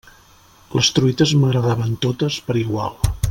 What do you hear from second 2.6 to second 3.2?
igual.